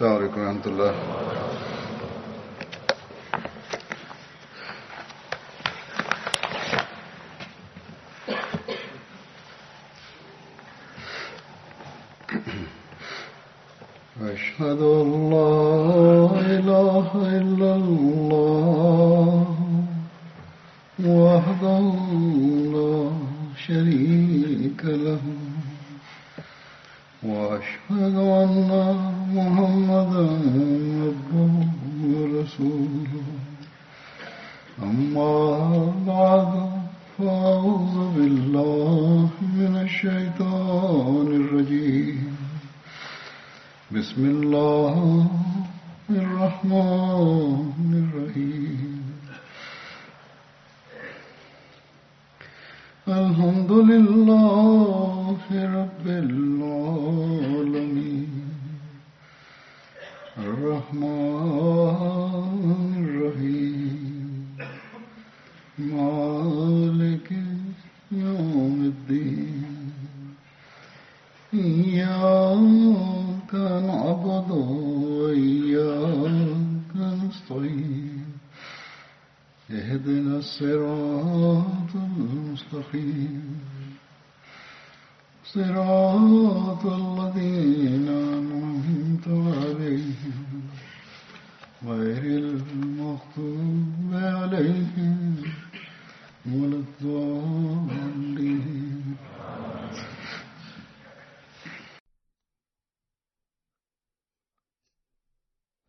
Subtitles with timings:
[0.00, 1.49] السلام علیکم ورحمۃ اللہ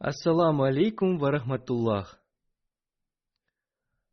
[0.04, 2.20] Ассаламу алейкум варахматуллах.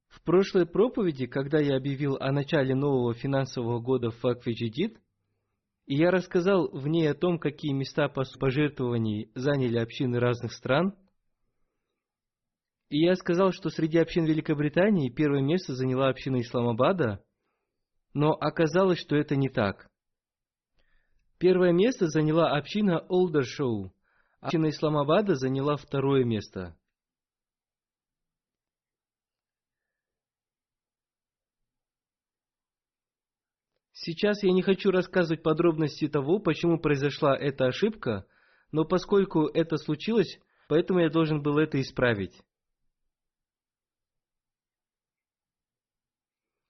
[0.09, 5.01] В прошлой проповеди, когда я объявил о начале нового финансового года в Факфе Джидид,
[5.87, 10.95] и я рассказал в ней о том, какие места пожертвований заняли общины разных стран,
[12.91, 17.25] и я сказал, что среди общин Великобритании первое место заняла община Исламабада,
[18.13, 19.89] но оказалось, что это не так.
[21.39, 23.91] Первое место заняла община Олдершоу,
[24.41, 26.77] Община Исламабада заняла второе место.
[33.93, 38.27] Сейчас я не хочу рассказывать подробности того, почему произошла эта ошибка,
[38.71, 40.39] но поскольку это случилось,
[40.69, 42.41] поэтому я должен был это исправить.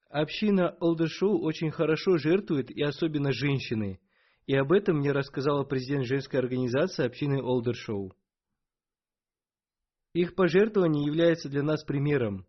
[0.08, 4.00] Община Олдершоу очень хорошо жертвует, и особенно женщины–
[4.48, 8.14] и об этом мне рассказала президент женской организации общины Олдершоу.
[10.14, 12.46] Их пожертвование является для нас примером.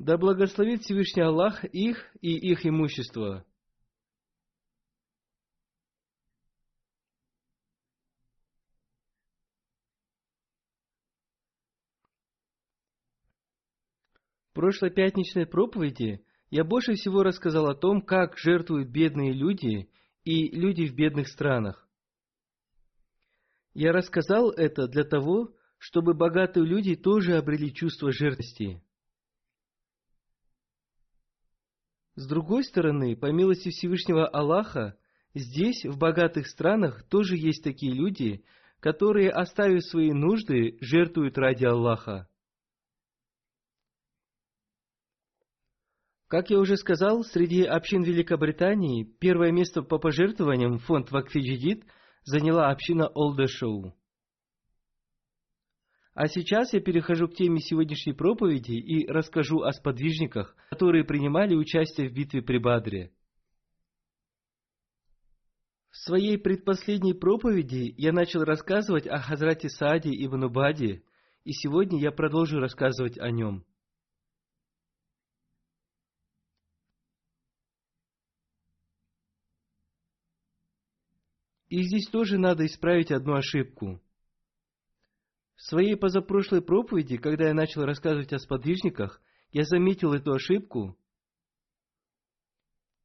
[0.00, 3.46] Да благословит Всевышний Аллах их и их имущество.
[14.50, 19.88] В прошлой пятничной проповеди я больше всего рассказал о том, как жертвуют бедные люди–
[20.24, 21.88] и люди в бедных странах.
[23.74, 28.82] Я рассказал это для того, чтобы богатые люди тоже обрели чувство жертвности.
[32.14, 34.98] С другой стороны, по милости Всевышнего Аллаха,
[35.34, 38.44] здесь, в богатых странах, тоже есть такие люди,
[38.80, 42.28] которые, оставив свои нужды, жертвуют ради Аллаха.
[46.32, 51.84] Как я уже сказал, среди общин Великобритании первое место по пожертвованиям в фонд Вакфиджидит
[52.24, 53.94] заняла община Олдешоу.
[56.14, 62.08] А сейчас я перехожу к теме сегодняшней проповеди и расскажу о сподвижниках, которые принимали участие
[62.08, 63.12] в битве при Бадре.
[65.90, 71.02] В своей предпоследней проповеди я начал рассказывать о Хазрате Сааде ибн Убаде,
[71.44, 73.66] и сегодня я продолжу рассказывать о нем–
[81.72, 83.98] И здесь тоже надо исправить одну ошибку.
[85.56, 89.22] В своей позапрошлой проповеди, когда я начал рассказывать о сподвижниках,
[89.52, 90.98] я заметил эту ошибку.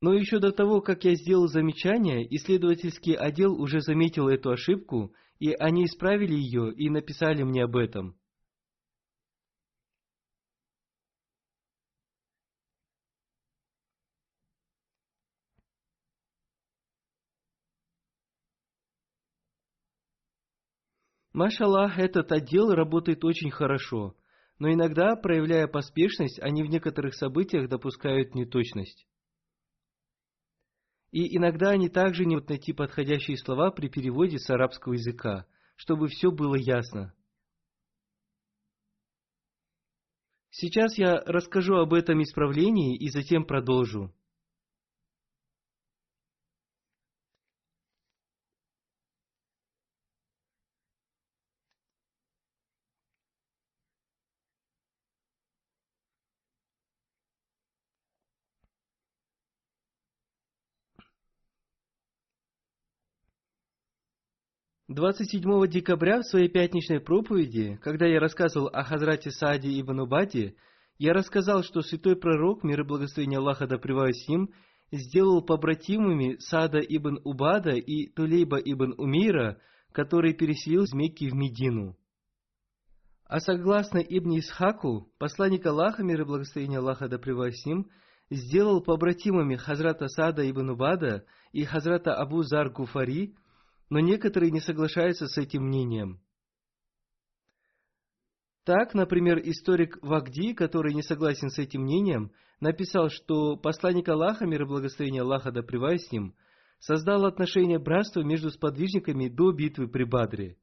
[0.01, 5.53] Но еще до того, как я сделал замечание, исследовательский отдел уже заметил эту ошибку, и
[5.53, 8.16] они исправили ее и написали мне об этом.
[21.37, 24.15] Машаллах, этот отдел работает очень хорошо,
[24.57, 29.05] но иногда, проявляя поспешность, они в некоторых событиях допускают неточность.
[31.11, 35.45] И иногда они также не могут найти подходящие слова при переводе с арабского языка,
[35.75, 37.13] чтобы все было ясно.
[40.49, 44.11] Сейчас я расскажу об этом исправлении и затем продолжу.
[64.97, 70.55] Двадцать седьмого декабря в своей пятничной проповеди, когда я рассказывал о Хазрате Сааде ибн Убаде,
[70.97, 74.49] я рассказал, что святой пророк, мир и благословение Аллаха да с ним,
[74.91, 79.61] сделал побратимами Сада ибн Убада и Тулейба ибн Умира,
[79.91, 81.95] который переселил из Мекки в Медину.
[83.23, 87.85] А согласно Ибн Исхаку, посланник Аллаха, мир и благословение Аллаха да с ним,
[88.31, 93.35] сделал побратимами Хазрата Сада ибн Убада и Хазрата Абу Зар Гуфари–
[93.89, 96.21] но некоторые не соглашаются с этим мнением.
[98.63, 104.63] Так, например, историк Вагди, который не согласен с этим мнением, написал, что посланник Аллаха, мир
[104.63, 106.35] и благословение Аллаха да с ним,
[106.79, 110.57] создал отношения братства между сподвижниками до битвы при Бадре.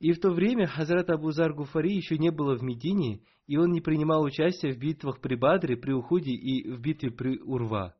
[0.00, 3.80] И в то время Хазрат Абузар Гуфари еще не было в Медине, и он не
[3.80, 7.96] принимал участия в битвах при Бадре, при Ухуде и в битве при Урва.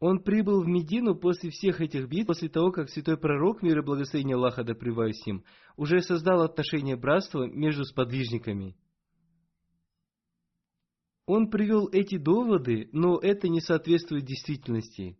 [0.00, 3.84] Он прибыл в Медину после всех этих битв, после того, как святой пророк, мир и
[3.84, 5.44] благословение Аллаха да с ним,
[5.76, 8.76] уже создал отношения братства между сподвижниками.
[11.26, 15.18] Он привел эти доводы, но это не соответствует действительности.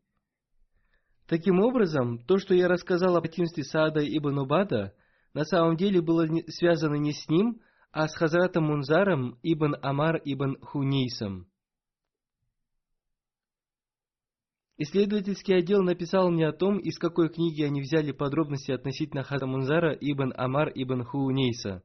[1.27, 4.95] Таким образом, то, что я рассказал о потимстве Саада ибн Убада,
[5.35, 7.61] на самом деле было связано не с ним,
[7.93, 11.50] а с Хазратом Мунзаром ибн Амар ибн Хунейсом.
[14.83, 20.33] Исследовательский отдел написал мне о том, из какой книги они взяли подробности относительно Хазамунзара ибн
[20.35, 21.83] Амар ибн Хуунейса.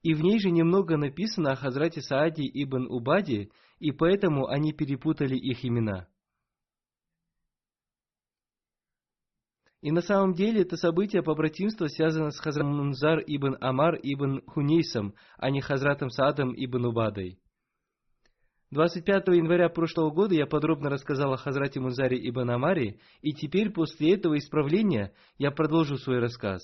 [0.00, 3.50] И в ней же немного написано о Хазрате Сааде ибн Убаде,
[3.80, 6.08] и поэтому они перепутали их имена.
[9.82, 15.12] И на самом деле это событие побратимства связано с Хазратом Мунзар ибн Амар ибн Хунейсом,
[15.36, 17.38] а не Хазратом Саадом ибн Убадой.
[18.74, 24.14] 25 января прошлого года я подробно рассказал о Хазрате Мунзаре ибн Амаре, и теперь после
[24.14, 26.60] этого исправления я продолжу свой рассказ.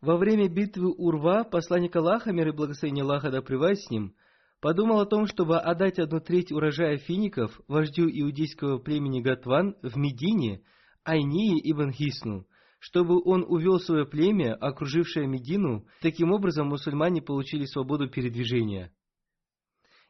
[0.00, 4.14] Во время битвы Урва посланник Аллаха, мир и благословение Аллаха да с ним,
[4.60, 10.62] подумал о том, чтобы отдать одну треть урожая фиников вождю иудейского племени Гатван в Медине,
[11.02, 12.46] Айнии ибн Хисну,
[12.78, 18.92] чтобы он увел свое племя, окружившее Медину, таким образом мусульмане получили свободу передвижения.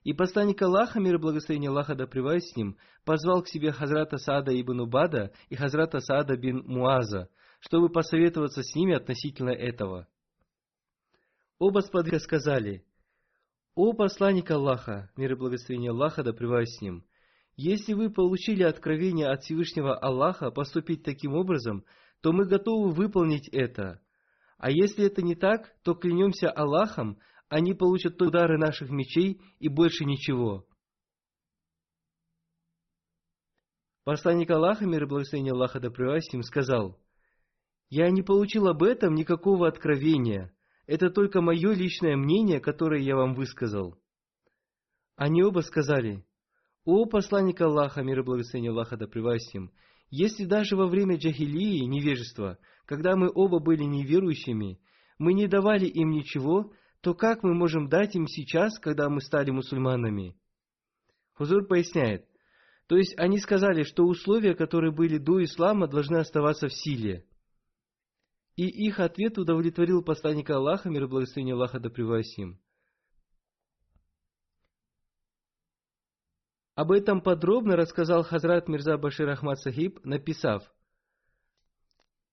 [0.05, 4.53] И посланник Аллаха, мир и благословение Аллаха да с ним, позвал к себе Хазрата Саада
[4.53, 7.29] ибн Убада и Хазрата Саада бин Муаза,
[7.61, 10.09] чтобы посоветоваться с ними относительно этого.
[11.59, 12.85] Оба сподвига сказали,
[13.77, 17.05] «О посланник Аллаха, мир и благословение Аллаха да с ним,
[17.55, 21.85] если вы получили откровение от Всевышнего Аллаха поступить таким образом,
[22.21, 24.01] то мы готовы выполнить это.
[24.59, 27.19] А если это не так, то клянемся Аллахом,
[27.53, 30.67] они получат удары наших мечей и больше ничего.
[34.05, 36.99] Посланник Аллаха, мир и благословение Аллаха да им, сказал,
[37.91, 40.51] «Я не получил об этом никакого откровения.
[40.87, 43.99] Это только мое личное мнение, которое я вам высказал».
[45.17, 46.25] Они оба сказали,
[46.87, 49.05] «О посланник Аллаха, мир и благословение Аллаха да
[49.53, 49.73] им,
[50.09, 54.81] если даже во время джахилии, невежества, когда мы оба были неверующими,
[55.19, 59.51] мы не давали им ничего, то как мы можем дать им сейчас, когда мы стали
[59.51, 60.37] мусульманами?
[61.35, 62.27] Хузур поясняет,
[62.87, 67.27] то есть они сказали, что условия, которые были до ислама, должны оставаться в силе.
[68.55, 72.61] И их ответ удовлетворил посланника Аллаха, мир и благословение Аллаха да им.
[76.75, 80.63] Об этом подробно рассказал Хазрат Мирза Башир Ахмад Сахиб, написав,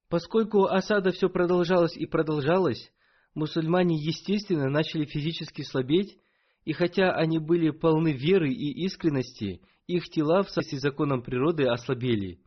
[0.10, 2.92] Поскольку осада все продолжалась и продолжалась,
[3.36, 6.18] мусульмане, естественно, начали физически слабеть,
[6.66, 11.66] и хотя они были полны веры и искренности, их тела в соответствии с законом природы
[11.68, 12.42] ослабели.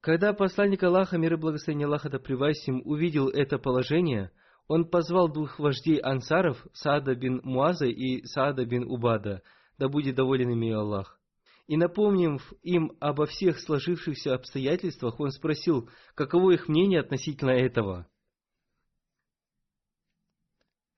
[0.00, 2.18] Когда посланник Аллаха, мир и благословение Аллаха да
[2.66, 4.30] им, увидел это положение,
[4.66, 9.42] он позвал двух вождей ансаров, Саада бин Муаза и Саада бин Убада,
[9.76, 11.17] да будет доволен ими Аллах.
[11.68, 18.08] И напомнив им обо всех сложившихся обстоятельствах, он спросил, каково их мнение относительно этого.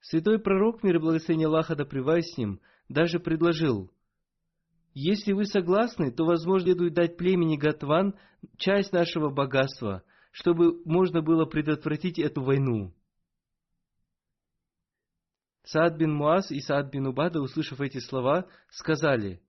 [0.00, 3.90] Святой пророк, мир и благословение Аллаха да с ним, даже предложил,
[4.94, 8.14] если вы согласны, то, возможно, следует дать племени Гатван
[8.56, 12.94] часть нашего богатства, чтобы можно было предотвратить эту войну.
[15.64, 19.42] Саад бин Муаз и Саад бин Убада, услышав эти слова, сказали,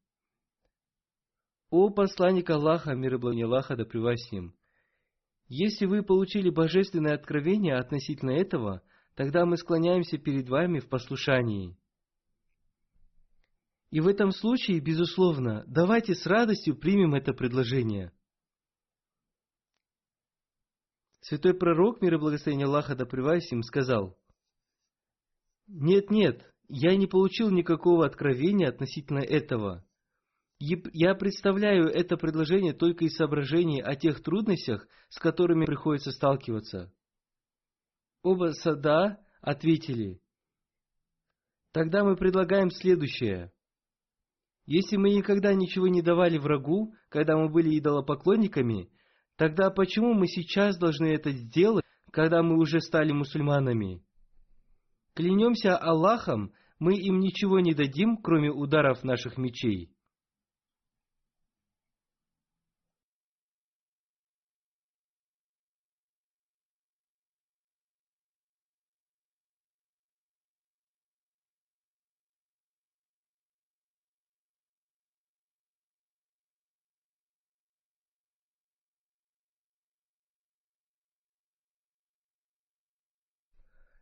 [1.71, 3.85] «О посланник Аллаха, мир и благословение Аллаха, да
[4.17, 4.53] с ним,
[5.47, 8.83] если вы получили божественное откровение относительно этого,
[9.15, 11.75] тогда мы склоняемся перед вами в послушании».
[13.89, 18.13] И в этом случае, безусловно, давайте с радостью примем это предложение.
[21.21, 23.05] Святой пророк, мир и благословение Аллаха да
[23.51, 24.17] им, сказал,
[25.67, 29.85] «Нет, нет, я не получил никакого откровения относительно этого.
[30.63, 36.93] Я представляю это предложение только из соображений о тех трудностях, с которыми приходится сталкиваться».
[38.21, 40.21] Оба сада ответили,
[41.71, 43.51] «Тогда мы предлагаем следующее–
[44.65, 48.89] если мы никогда ничего не давали врагу, когда мы были идолопоклонниками,
[49.35, 54.03] тогда почему мы сейчас должны это сделать, когда мы уже стали мусульманами?
[55.13, 59.90] Клянемся Аллахом, мы им ничего не дадим, кроме ударов наших мечей.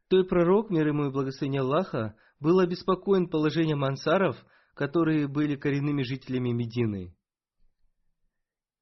[0.09, 4.35] Той пророк, мир ему и благословение Аллаха, был обеспокоен положением ансаров,
[4.73, 7.15] которые были коренными жителями Медины.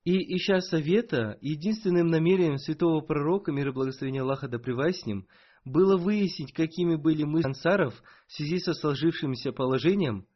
[0.05, 5.27] И, ища совета, единственным намерением святого пророка, мир и благословение Аллаха да с ним,
[5.65, 7.93] было выяснить, какими были мысли ансаров
[8.27, 10.27] в связи со сложившимся положением.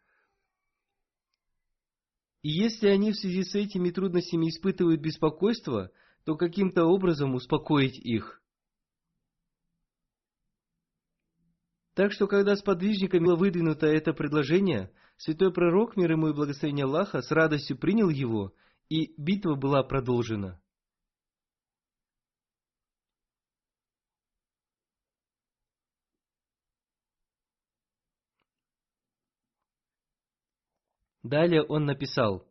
[2.41, 5.89] И если они в связи с этими трудностями испытывают беспокойство,
[6.25, 8.40] то каким-то образом успокоить их.
[11.93, 16.85] Так что, когда с подвижниками было выдвинуто это предложение, святой пророк, мир ему и благословение
[16.85, 18.53] Аллаха, с радостью принял его,
[18.87, 20.61] и битва была продолжена.
[31.23, 32.47] Далее он написал,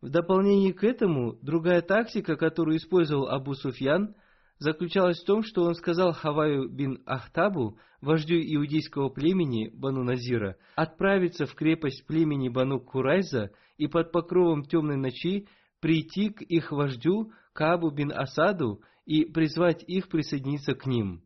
[0.00, 4.14] в дополнение к этому, другая тактика, которую использовал Абу Суфьян–
[4.60, 11.46] заключалась в том, что он сказал Хаваю бин Ахтабу, вождю иудейского племени Бану Назира, отправиться
[11.46, 15.48] в крепость племени Бану Курайза и под покровом темной ночи
[15.80, 21.24] прийти к их вождю Кабу бин Асаду и призвать их присоединиться к ним.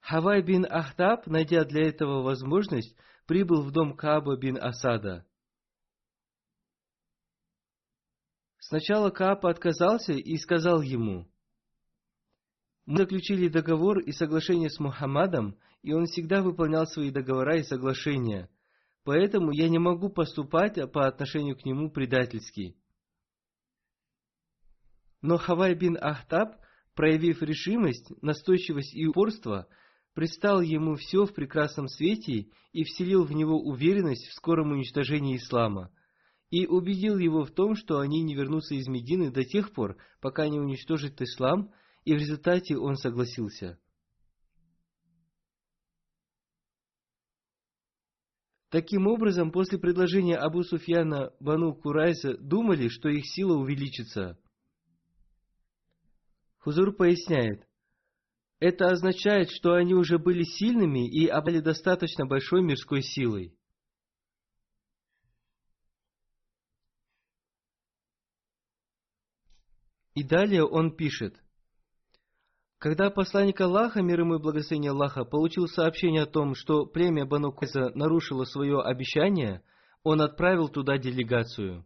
[0.00, 2.94] Хавай бин Ахтаб, найдя для этого возможность,
[3.26, 5.26] прибыл в дом Кааба бин Асада.
[8.58, 11.30] Сначала Кааб отказался и сказал ему,
[12.86, 18.50] «Мы заключили договор и соглашение с Мухаммадом, и он всегда выполнял свои договора и соглашения,
[19.04, 22.76] поэтому я не могу поступать по отношению к нему предательски».
[25.20, 26.56] Но Хавай бин Ахтаб,
[26.94, 29.68] проявив решимость, настойчивость и упорство,
[30.14, 35.92] предстал ему все в прекрасном свете и вселил в него уверенность в скором уничтожении ислама,
[36.50, 40.48] и убедил его в том, что они не вернутся из Медины до тех пор, пока
[40.48, 41.72] не уничтожат ислам,
[42.04, 43.78] и в результате он согласился.
[48.70, 54.38] Таким образом, после предложения Абу Суфьяна Бану Курайза думали, что их сила увеличится.
[56.58, 57.68] Хузур поясняет–
[58.64, 63.54] это означает, что они уже были сильными и обладали достаточно большой мирской силой.
[70.14, 71.42] И далее он пишет.
[72.78, 77.52] Когда посланник Аллаха, мир ему и благословение Аллаха, получил сообщение о том, что племя Бану
[77.52, 79.62] Кайза нарушило свое обещание,
[80.02, 81.84] он отправил туда делегацию.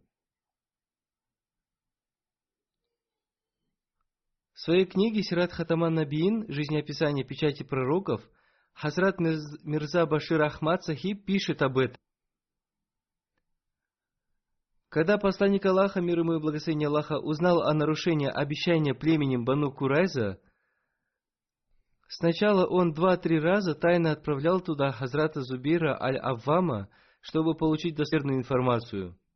[4.59, 8.21] В своей книге Сират Хатаман Набиин «Жизнеописание печати пророков»
[8.73, 11.95] Хазрат Мирза Башир Ахмад Сахиб пишет об этом.
[14.89, 20.41] Когда посланник Аллаха, мир ему и благословение Аллаха, узнал о нарушении обещания племенем Бану Курайза,
[22.09, 26.89] сначала он два-три раза тайно отправлял туда Хазрата Зубира Аль-Аввама,
[27.21, 29.17] чтобы получить достоверную информацию–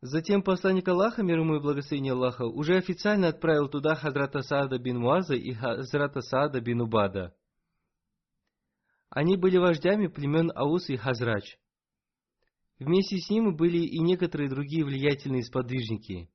[0.00, 5.00] Затем посланник Аллаха, мир ему и благословение Аллаха, уже официально отправил туда Хазрата Саада бин
[5.00, 7.34] Муаза и Хазрата Саада бин Убада.
[9.10, 11.58] Они были вождями племен Аус и Хазрач.
[12.78, 16.30] Вместе с ним были и некоторые другие влиятельные сподвижники.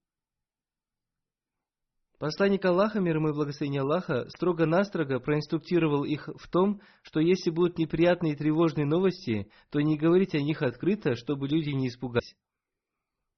[2.19, 7.77] Посланник Аллаха, мир ему и благословение Аллаха, строго-настрого проинструктировал их в том, что если будут
[7.77, 12.35] неприятные и тревожные новости, то не говорить о них открыто, чтобы люди не испугались.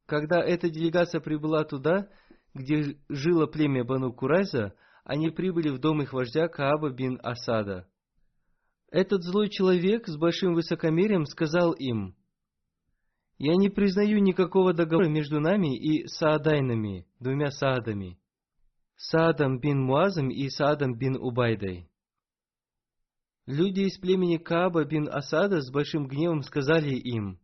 [0.05, 2.07] Когда эта делегация прибыла туда,
[2.53, 7.88] где жило племя Бану Курайза, они прибыли в дом их вождя Кааба бин Асада.
[8.91, 12.15] Этот злой человек с большим высокомерием сказал им,
[13.38, 18.17] «Я не признаю никакого договора между нами и Саадайнами, двумя Саадами,
[18.95, 21.89] Саадом бин Муазом и Саадом бин Убайдой».
[23.45, 27.39] Люди из племени Кааба бин Асада с большим гневом сказали им,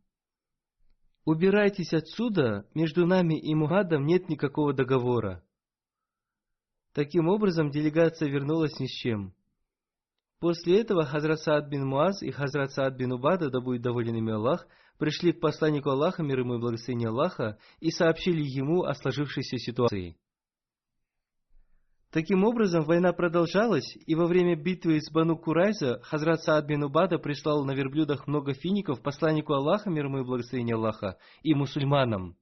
[1.26, 5.44] «Убирайтесь отсюда, между нами и Мухадом нет никакого договора».
[6.94, 9.34] Таким образом, делегация вернулась ни с чем.
[10.40, 14.34] После этого Хазрат Саад бин Муаз и Хазрат Саад бин Убада, да будет доволен ими
[14.34, 19.58] Аллах, пришли к посланнику Аллаха, мир ему и благословение Аллаха, и сообщили ему о сложившейся
[19.58, 20.18] ситуации.
[22.12, 27.18] Таким образом, война продолжалась, и во время битвы с Бану Курайза Хазрат Саад бин Убада
[27.18, 32.36] прислал на верблюдах много фиников посланнику Аллаха, мир ему и благословение Аллаха, и мусульманам.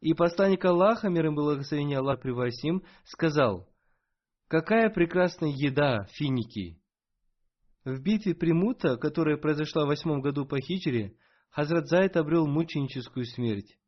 [0.00, 3.68] И посланник Аллаха, мир ему и благословение Аллаха, привасим, сказал–
[4.48, 6.80] Какая прекрасная еда, финики!
[7.84, 11.16] В битве при Мута, которая произошла в восьмом году по хиджре,
[11.50, 13.78] Хазрат Зайд обрел мученическую смерть.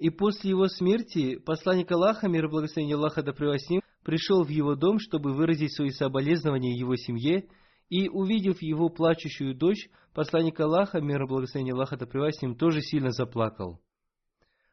[0.00, 3.32] И после его смерти посланник Аллаха, мир и благословение Аллаха да
[3.68, 7.46] ним, пришел в его дом, чтобы выразить свои соболезнования его семье,
[7.90, 12.06] и, увидев его плачущую дочь, посланник Аллаха, мир и благословение Аллаха да
[12.40, 13.78] ним, тоже сильно заплакал.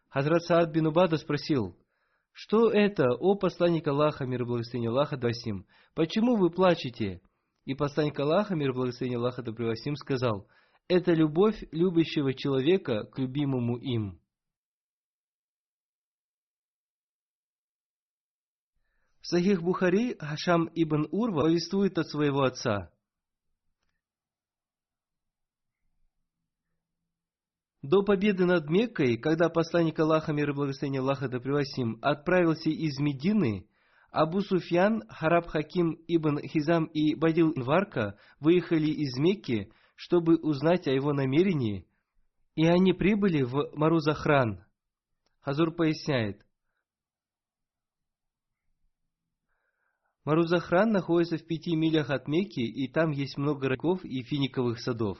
[0.07, 1.75] Хазрат Саад бин Убада спросил,
[2.31, 5.65] что это, о посланник Аллаха, мир и благословение Аллаха, Дасим?
[5.93, 7.19] Почему вы плачете?
[7.65, 10.47] И посланник Аллаха, мир и благословение Аллаха, Дасим, сказал,
[10.87, 14.21] это любовь любящего человека к любимому им.
[19.27, 22.89] В Сахих Бухари Хашам ибн Урва повествует от своего отца.
[27.81, 32.99] До победы над Меккой, когда посланник Аллаха, мир и благословение Аллаха да превосим, отправился из
[32.99, 33.67] Медины,
[34.11, 40.93] Абу Суфьян, Хараб Хаким ибн Хизам и Бадил Варка выехали из Мекки, чтобы узнать о
[40.93, 41.85] его намерении,
[42.55, 44.63] и они прибыли в Марузахран.
[45.41, 46.46] Хазур поясняет.
[50.27, 55.17] Марузахран находится в пяти милях от Мекки, и там есть много раков и финиковых садов.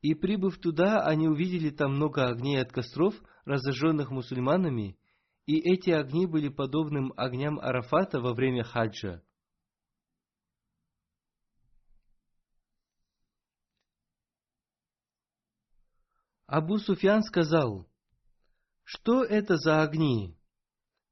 [0.00, 4.98] И прибыв туда, они увидели там много огней от костров, разожженных мусульманами,
[5.44, 9.22] и эти огни были подобным огням Арафата во время хаджа.
[16.46, 17.89] Абу Суфьян сказал,
[18.92, 20.36] что это за огни?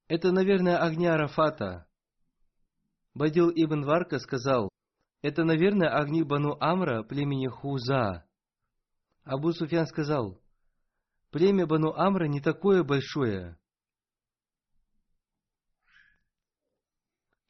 [0.08, 1.86] Это, наверное, огни Арафата.
[3.14, 4.68] Бадил ибн Варка сказал,
[5.22, 8.24] это, наверное, огни Бану Амра племени Хуза.
[9.22, 10.42] Абу Суфьян сказал,
[11.30, 13.56] племя Бану Амра не такое большое.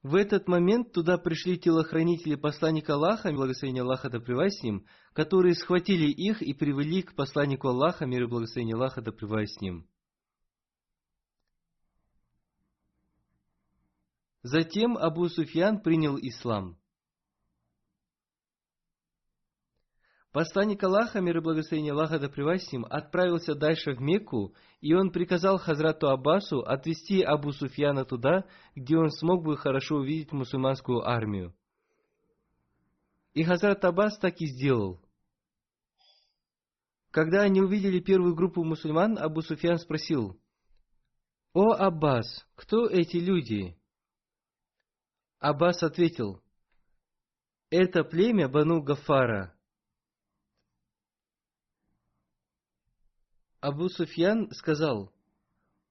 [0.03, 6.11] В этот момент туда пришли телохранители посланника Аллаха, благословение Аллаха да с ним, которые схватили
[6.11, 9.89] их и привели к посланнику Аллаха, мир и благословение Аллаха да с ним.
[14.51, 16.79] Затем Абу Суфьян принял ислам.
[20.33, 22.29] Посланник Аллаха, мир и благословение Аллаха да
[22.73, 28.97] ним, отправился дальше в Мекку, и он приказал Хазрату Аббасу отвести Абу Суфьяна туда, где
[28.97, 31.55] он смог бы хорошо увидеть мусульманскую армию.
[33.35, 34.99] И Хазрат Аббас так и сделал.
[37.11, 40.41] Когда они увидели первую группу мусульман, Абу Суфьян спросил,
[41.53, 43.78] «О, Аббас, кто эти люди?»
[45.39, 46.43] Аббас ответил,
[47.71, 49.55] «Это племя Бану Гафара».
[53.61, 55.13] Абу Суфьян сказал,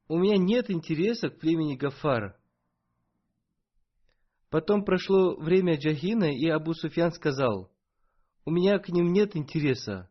[0.09, 2.37] «У меня нет интереса к племени Гафар».
[4.49, 7.71] Потом прошло время Джахина, и Абу Суфьян сказал,
[8.43, 10.09] «У меня к ним нет интереса».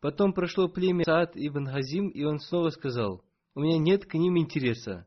[0.00, 3.22] Потом прошло племя Саад ибн Хазим, и он снова сказал,
[3.54, 5.06] «У меня нет к ним интереса».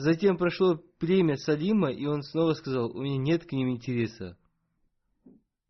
[0.00, 4.38] Затем прошло племя Салима, и он снова сказал, «У меня нет к ним интереса».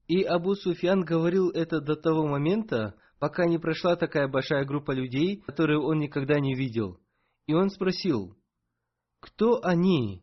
[0.06, 5.42] И Абу Суфьян говорил это до того момента, пока не прошла такая большая группа людей,
[5.46, 7.00] которую он никогда не видел.
[7.48, 8.36] И он спросил,
[9.18, 10.22] кто они?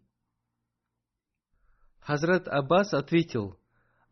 [1.99, 3.59] Хазрат Аббас ответил,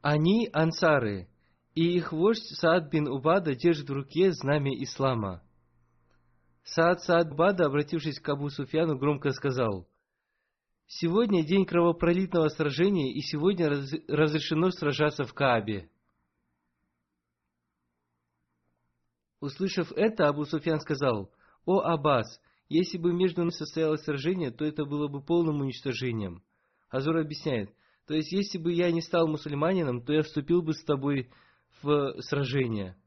[0.02, 1.30] они ансары,
[1.74, 5.42] и их вождь Саад бин Убада держит в руке знамя ислама.
[6.66, 9.88] Саад Саад Бада, обратившись к Абу Суфьяну, громко сказал,
[10.88, 15.90] «Сегодня день кровопролитного сражения, и сегодня раз, разрешено сражаться в Каабе».
[19.40, 21.32] Услышав это, Абу Суфьян сказал,
[21.66, 26.44] «О Аббас, если бы между нами состоялось сражение, то это было бы полным уничтожением».
[26.90, 27.76] Азур объясняет,
[28.08, 31.30] то есть, если бы я не стал мусульманином, то я вступил бы с тобой
[31.82, 32.98] в сражение.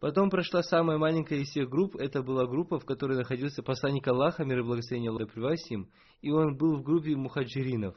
[0.00, 4.44] Потом прошла самая маленькая из всех групп, это была группа, в которой находился посланник Аллаха,
[4.44, 7.96] мир и благословение Аллаха им, и он был в группе мухаджиринов.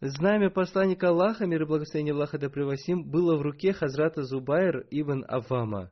[0.00, 5.24] Знамя посланника Аллаха, мир и благословение Аллаха да им, было в руке Хазрата Зубайр ибн
[5.26, 5.90] Авама.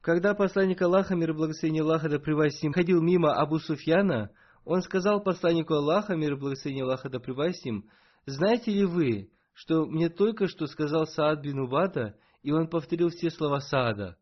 [0.00, 4.30] Когда посланник Аллаха, мир и благословение Аллаха да им, ходил мимо Абу Суфьяна,
[4.64, 7.18] он сказал посланнику Аллаха, мир и благословение Аллаха да
[7.64, 7.90] им,
[8.24, 13.30] «Знаете ли вы, что мне только что сказал Саад бин Убада, и он повторил все
[13.30, 14.18] слова Саада?»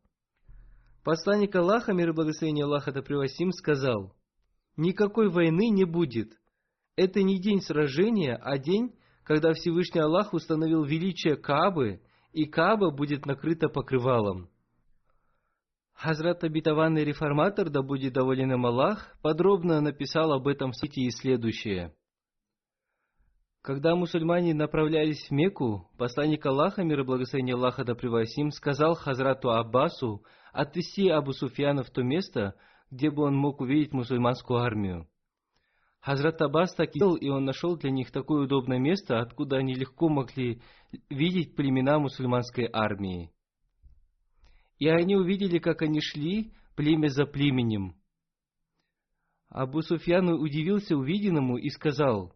[1.03, 4.14] Посланник Аллаха, мир и благословение Аллаха да им, сказал,
[4.77, 6.38] «Никакой войны не будет.
[6.94, 8.94] Это не день сражения, а день,
[9.25, 12.01] когда Всевышний Аллах установил величие Каабы,
[12.33, 14.49] и Кааба будет накрыта покрывалом».
[15.94, 21.11] Хазрат обетованный реформатор, да будет доволен им Аллах, подробно написал об этом в сути и
[21.11, 21.92] следующее.
[23.64, 29.53] Когда мусульмане направлялись в Мекку, посланник Аллаха, мир и благословение Аллаха да превосим, сказал Хазрату
[29.53, 30.22] Аббасу
[30.53, 32.57] отвести Абу Суфьяна в то место,
[32.90, 35.09] где бы он мог увидеть мусульманскую армию.
[36.00, 40.11] Хазрат Аббас так и и он нашел для них такое удобное место, откуда они легко
[40.11, 40.61] могли
[41.09, 43.33] видеть племена мусульманской армии.
[44.79, 47.94] И они увидели, как они шли, племя за племенем.
[49.48, 52.35] Абу Суфьян удивился увиденному и сказал,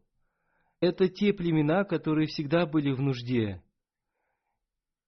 [0.80, 3.62] «Это те племена, которые всегда были в нужде».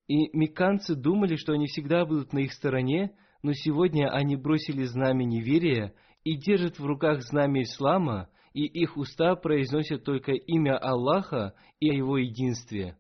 [0.09, 5.25] И мекканцы думали, что они всегда будут на их стороне, но сегодня они бросили знамя
[5.25, 11.91] неверия и держат в руках знамя ислама, и их уста произносят только имя Аллаха и
[11.91, 12.99] о Его единстве.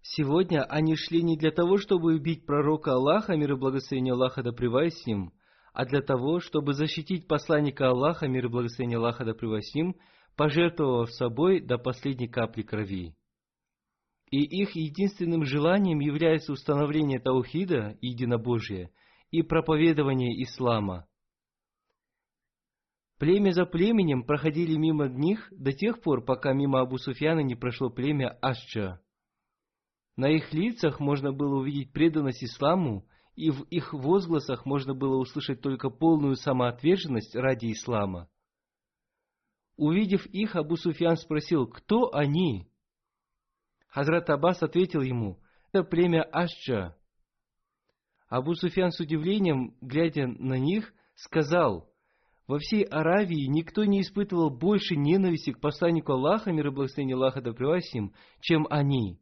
[0.00, 4.50] Сегодня они шли не для того, чтобы убить пророка Аллаха, мир и благословение Аллаха да
[4.52, 5.32] с ним,
[5.72, 9.96] а для того, чтобы защитить посланника Аллаха, мир и благословение Аллаха да с ним,
[10.36, 13.14] пожертвовав собой до последней капли крови.
[14.30, 18.90] И их единственным желанием является установление Таухида, единобожия,
[19.30, 21.06] и проповедование Ислама.
[23.18, 27.90] Племя за племенем проходили мимо них до тех пор, пока мимо Абу Суфьяна не прошло
[27.90, 29.00] племя Ашча–
[30.16, 35.60] на их лицах можно было увидеть преданность исламу, и в их возгласах можно было услышать
[35.60, 38.28] только полную самоотверженность ради ислама.
[39.76, 42.68] Увидев их, Абу Суфьян спросил, кто они?
[43.88, 45.40] Хазрат Аббас ответил ему,
[45.72, 46.96] это племя Ашча.
[48.28, 51.92] Абу Суфьян с удивлением, глядя на них, сказал,
[52.46, 57.40] во всей Аравии никто не испытывал больше ненависти к посланнику Аллаха, мир и благословение Аллаха
[57.40, 57.52] да
[58.40, 59.18] чем они.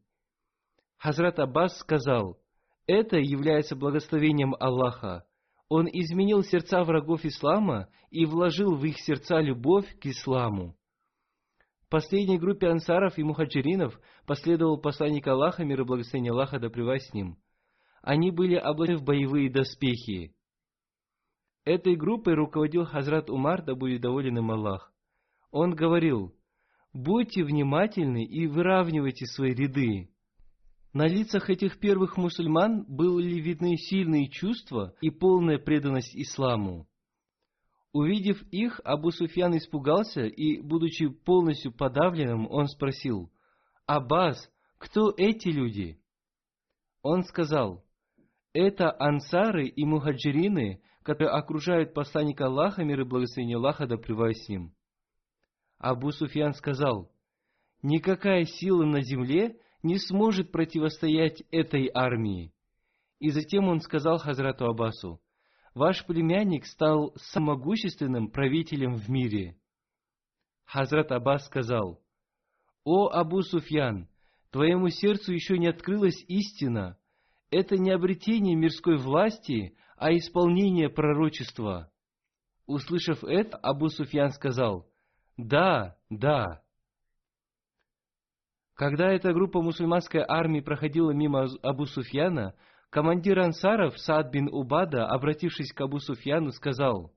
[0.99, 2.41] Хазрат Аббас сказал,
[2.87, 5.25] это является благословением Аллаха.
[5.75, 10.77] Он изменил сердца врагов ислама и вложил в их сердца любовь к исламу.
[11.89, 17.39] Последней группе ансаров и мухаджиринов последовал посланник Аллаха, мир и благословение Аллаха да с ним.
[18.03, 20.35] Они были облачены в боевые доспехи.
[21.65, 24.93] Этой группой руководил Хазрат Умар, да будет доволен им Аллах.
[25.51, 26.35] Он говорил,
[26.93, 30.12] «Будьте внимательны и выравнивайте свои ряды,
[30.93, 36.87] на лицах этих первых мусульман были видны сильные чувства и полная преданность исламу.
[37.93, 43.31] Увидев их, Абу Суфьян испугался и, будучи полностью подавленным, он спросил,
[43.87, 45.99] «Аббас, кто эти люди?»
[47.03, 47.85] Он сказал,
[48.53, 54.75] «Это ансары и мухаджирины, которые окружают посланника Аллаха, мир и благословение Аллаха да с ним».
[55.79, 57.11] Абу Суфьян сказал,
[57.83, 62.53] «Никакая сила на земле не сможет противостоять этой армии.
[63.19, 65.21] И затем он сказал Хазрату Аббасу,
[65.75, 69.57] «Ваш племянник стал самым правителем в мире».
[70.65, 72.01] Хазрат Аббас сказал,
[72.85, 74.09] «О Абу Суфьян,
[74.51, 76.99] твоему сердцу еще не открылась истина.
[77.51, 81.93] Это не обретение мирской власти, а исполнение пророчества».
[82.67, 84.89] Услышав это, Абу Суфьян сказал,
[85.37, 86.63] «Да, да».
[88.75, 92.55] Когда эта группа мусульманской армии проходила мимо Абу Суфьяна,
[92.91, 97.13] командир ансаров Саад бин Убада, обратившись к Абу Суфьяну, сказал,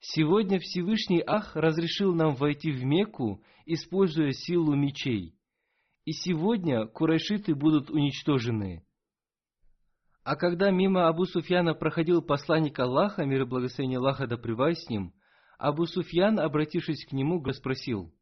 [0.00, 5.36] «Сегодня Всевышний Ах разрешил нам войти в Мекку, используя силу мечей,
[6.04, 8.84] и сегодня курайшиты будут уничтожены».
[10.24, 15.12] А когда мимо Абу Суфьяна проходил посланник Аллаха, мир и благословение Аллаха да с ним,
[15.58, 18.12] Абу Суфьян, обратившись к нему, спросил,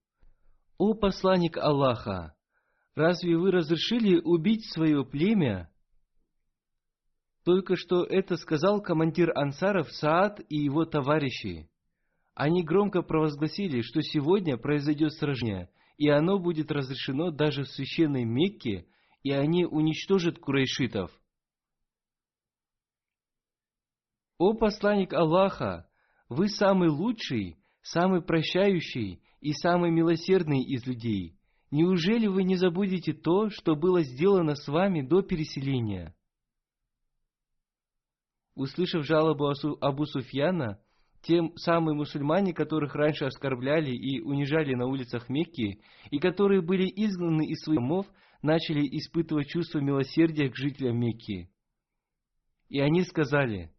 [0.81, 2.35] «О посланник Аллаха,
[2.95, 5.71] разве вы разрешили убить свое племя?»
[7.45, 11.71] Только что это сказал командир ансаров Саад и его товарищи.
[12.33, 18.87] Они громко провозгласили, что сегодня произойдет сражение, и оно будет разрешено даже в священной Мекке,
[19.23, 21.11] и они уничтожат курайшитов.
[24.38, 25.90] О посланник Аллаха,
[26.31, 31.37] вы самый лучший, самый прощающий и самый милосердный из людей.
[31.71, 36.14] Неужели вы не забудете то, что было сделано с вами до переселения?
[38.55, 40.81] Услышав жалобу Абу Суфьяна,
[41.23, 47.47] те самые мусульмане, которых раньше оскорбляли и унижали на улицах Мекки, и которые были изгнаны
[47.47, 48.07] из своих домов,
[48.43, 51.51] начали испытывать чувство милосердия к жителям Мекки.
[52.69, 53.71] И они сказали,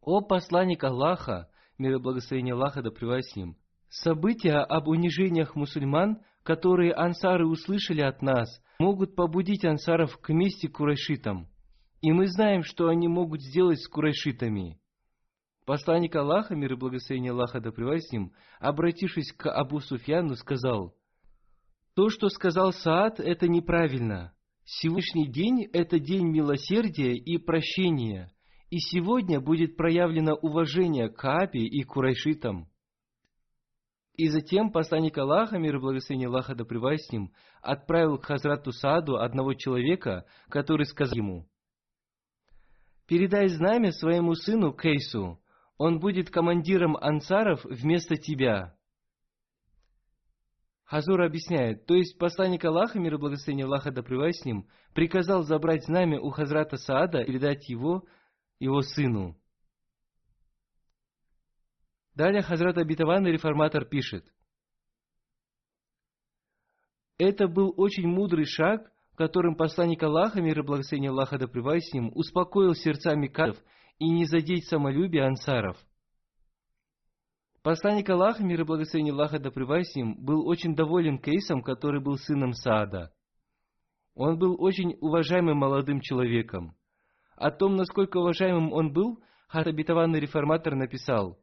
[0.00, 3.56] «О посланник Аллаха, мир и благословение Аллаха да с ним,
[3.88, 11.48] события об унижениях мусульман, которые ансары услышали от нас, могут побудить ансаров к мести курайшитам.
[12.00, 14.78] И мы знаем, что они могут сделать с курайшитами».
[15.66, 20.94] Посланник Аллаха, мир и благословение Аллаха да с ним, обратившись к Абу Суфьяну, сказал,
[21.94, 24.32] «То, что сказал Саад, это неправильно.
[24.64, 28.32] Сегодняшний день– это день милосердия и прощения»
[28.70, 32.68] И сегодня будет проявлено уважение к Каабе и Курайшитам.
[34.14, 39.16] И затем посланник Аллаха, мир и благословение Аллаха да с ним, отправил к Хазрату Сааду
[39.16, 41.48] одного человека, который сказал ему,
[43.06, 45.40] «Передай знамя своему сыну Кейсу,
[45.78, 48.74] он будет командиром ансаров вместо тебя».
[50.84, 55.84] Хазур объясняет, то есть посланник Аллаха, мир и благословение Аллаха да с ним, приказал забрать
[55.84, 58.04] знамя у Хазрата Саада и передать его
[58.58, 59.36] его сыну.
[62.14, 64.24] Далее Хазрат Абитаван реформатор пишет.
[67.18, 72.12] Это был очень мудрый шаг, которым посланник Аллаха, мир и благословение Аллаха да с ним,
[72.14, 73.58] успокоил сердца микадов
[73.98, 75.76] и не задеть самолюбие ансаров.
[77.62, 82.16] Посланник Аллаха, мир и благословение Аллаха да с ним, был очень доволен Кейсом, который был
[82.16, 83.12] сыном Саада.
[84.14, 86.77] Он был очень уважаемым молодым человеком.
[87.38, 91.38] О том, насколько уважаемым он был, обетованный реформатор написал.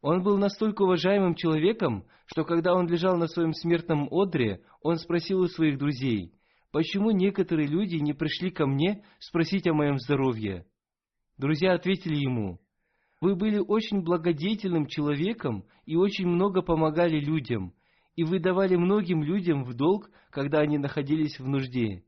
[0.00, 5.38] Он был настолько уважаемым человеком, что когда он лежал на своем смертном одре, он спросил
[5.38, 6.34] у своих друзей,
[6.72, 10.66] почему некоторые люди не пришли ко мне спросить о моем здоровье.
[11.38, 12.58] Друзья ответили ему,
[13.20, 17.72] вы были очень благодетельным человеком и очень много помогали людям,
[18.16, 22.02] и вы давали многим людям в долг, когда они находились в нужде.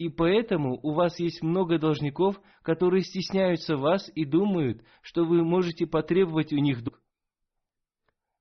[0.00, 5.86] И поэтому у вас есть много должников, которые стесняются вас и думают, что вы можете
[5.86, 6.98] потребовать у них долг.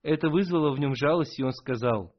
[0.01, 2.15] Это вызвало в нем жалость, и он сказал,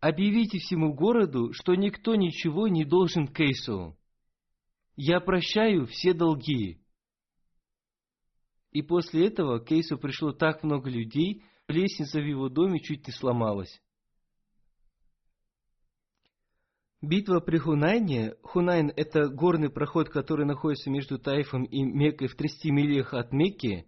[0.00, 3.98] «Объявите всему городу, что никто ничего не должен Кейсу.
[4.96, 6.80] Я прощаю все долги».
[8.70, 13.82] И после этого Кейсу пришло так много людей, лестница в его доме чуть не сломалась.
[17.06, 18.34] Битва при Хунайне.
[18.42, 23.86] Хунайн– это горный проход, который находится между Таифом и Меккой в 30 милях от Мекки.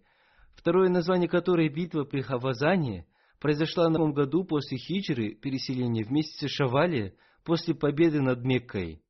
[0.54, 3.06] Второе название которой битва при Хавазане
[3.40, 9.00] произошла на том году после хиджры, переселения в месяце Шавале, после победы над Меккой.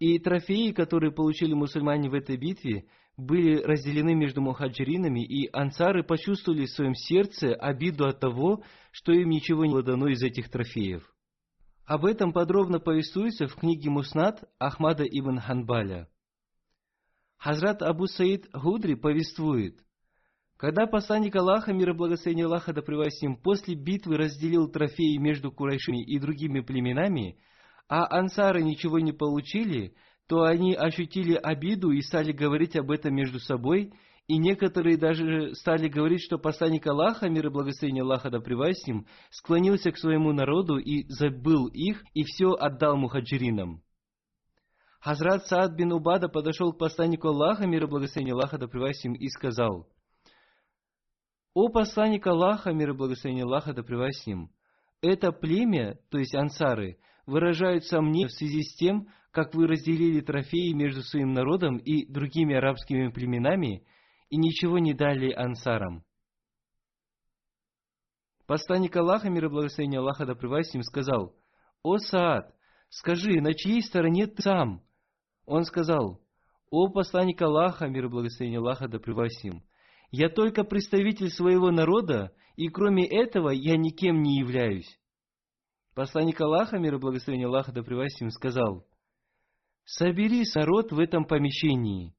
[0.00, 6.66] И трофеи, которые получили мусульмане в этой битве, были разделены между мухаджиринами, и ансары почувствовали
[6.66, 11.13] в своем сердце обиду от того, что им ничего не было дано из этих трофеев.
[11.86, 16.08] Об этом подробно повествуется в книге Муснат Ахмада ибн Ханбаля.
[17.36, 19.78] Хазрат Абу Саид Гудри повествует,
[20.56, 22.80] когда посланник Аллаха, мир и благословение Аллаха да
[23.20, 27.38] ним, после битвы разделил трофеи между Курайшами и другими племенами,
[27.86, 29.94] а ансары ничего не получили,
[30.26, 33.92] то они ощутили обиду и стали говорить об этом между собой–
[34.26, 39.06] и некоторые даже стали говорить, что посланник Аллаха, мир и благословение Аллаха да с ним,
[39.30, 43.82] склонился к своему народу и забыл их, и все отдал мухаджиринам.
[45.00, 49.12] Хазрат Саад бин Убада подошел к посланнику Аллаха, мир и благословение Аллаха да с ним,
[49.12, 49.86] и сказал,
[51.52, 54.50] «О посланник Аллаха, мир и благословение Аллаха да с ним,
[55.02, 60.72] это племя, то есть ансары, выражают сомнения в связи с тем, как вы разделили трофеи
[60.72, 63.84] между своим народом и другими арабскими племенами
[64.30, 66.04] и ничего не дали ансарам.
[68.46, 71.34] Посланник Аллаха, мир и благословение Аллаха да им, сказал,
[71.82, 72.54] «О Саад,
[72.90, 74.82] скажи, на чьей стороне ты сам?»
[75.46, 76.20] Он сказал,
[76.70, 79.62] «О посланник Аллаха, мир и благословение Аллаха да им,
[80.10, 84.98] я только представитель своего народа, и кроме этого я никем не являюсь».
[85.94, 88.86] Посланник Аллаха, мир и благословение Аллаха да им, сказал,
[89.84, 92.13] «Собери народ в этом помещении».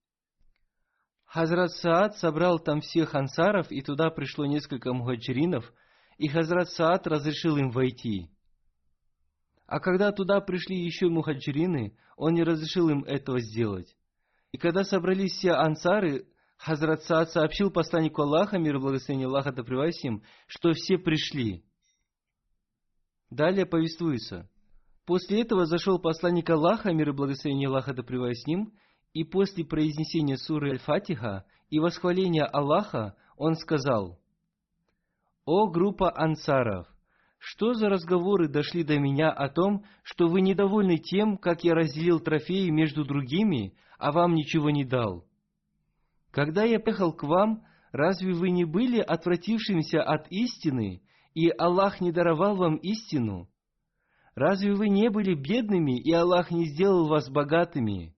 [1.35, 5.71] Хазрат Саад собрал там всех ансаров, и туда пришло несколько мухаджиринов–
[6.17, 8.29] и Хазрат Саад разрешил им войти.
[9.67, 13.95] А когда туда пришли еще мухаджирины, он не разрешил им этого сделать.
[14.51, 19.63] И когда собрались все ансары, Хазрат Саад сообщил посланнику Аллаха, мир и благословение Аллаха да
[20.03, 21.65] им, что все пришли.
[23.29, 24.49] Далее повествуется.
[25.05, 28.73] После этого зашел посланник Аллаха, мир и благословение Аллаха да с ним,
[29.15, 34.19] и после произнесения суры Аль-Фатиха и восхваления Аллаха он сказал–
[35.45, 36.87] «О группа ансаров!
[37.37, 42.19] Что за разговоры дошли до меня о том, что вы недовольны тем, как я разделил
[42.19, 45.23] трофеи между другими, а вам ничего не дал?
[46.31, 51.03] Когда я приехал к вам, разве вы не были отвратившимся от истины,
[51.35, 53.47] и Аллах не даровал вам истину?
[54.33, 58.14] Разве вы не были бедными, и Аллах не сделал вас богатыми?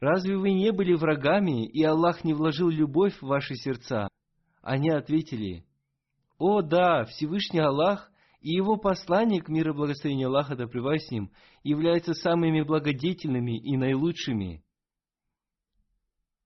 [0.00, 4.08] Разве вы не были врагами, и Аллах не вложил любовь в ваши сердца?
[4.62, 5.64] Они ответили,
[6.38, 11.32] о да, Всевышний Аллах и его посланник, мир и благословение Аллаха да с ним,
[11.64, 14.64] являются самыми благодетельными и наилучшими.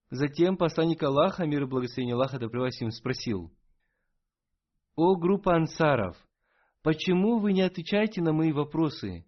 [0.09, 3.51] Затем посланник Аллаха, мир и благословение Аллаха да с ним, спросил,
[4.95, 6.17] «О группа ансаров,
[6.81, 9.27] почему вы не отвечаете на мои вопросы?»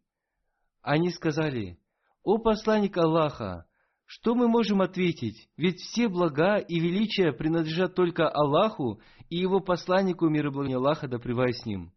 [0.82, 1.80] Они сказали,
[2.24, 3.68] «О посланник Аллаха,
[4.16, 5.50] что мы можем ответить?
[5.58, 11.10] Ведь все блага и величия принадлежат только Аллаху и Его посланнику мир и благословение Аллаха
[11.10, 11.92] да с ним.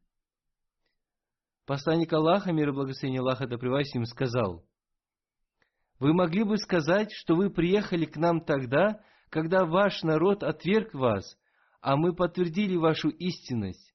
[1.65, 4.65] Посланник Аллаха, мир и благословение Аллаха да с ним, сказал,
[6.01, 9.01] «Вы могли бы сказать, что вы приехали к нам тогда,
[9.31, 11.39] когда ваш народ отверг вас,
[11.81, 13.95] а мы подтвердили вашу истинность.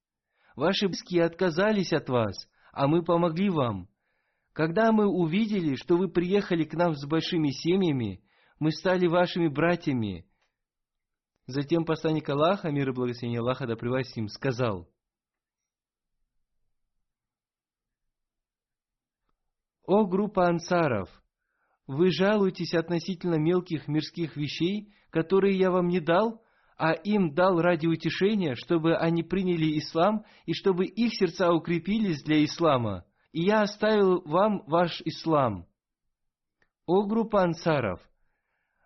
[0.56, 3.90] Ваши близкие отказались от вас, а мы помогли вам.
[4.54, 8.24] Когда мы увидели, что вы приехали к нам с большими семьями,
[8.60, 10.28] мы стали вашими братьями.
[11.48, 14.88] Затем посланник Аллаха, мир и благословение Аллаха, да с ним, сказал,
[19.86, 21.10] «О группа ансаров!
[21.88, 26.42] Вы жалуетесь относительно мелких мирских вещей, которые я вам не дал,
[26.78, 32.46] а им дал ради утешения, чтобы они приняли ислам и чтобы их сердца укрепились для
[32.46, 35.66] ислама и я оставил вам ваш ислам.
[36.86, 38.00] О группа ансаров!